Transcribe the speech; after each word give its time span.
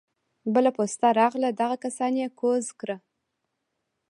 بله 0.53 0.71
پسته 0.77 1.07
راغله 1.19 1.49
دغه 1.61 1.75
کسان 1.83 2.13
يې 2.21 2.27
کوز 2.39 2.65
کړه. 2.79 2.97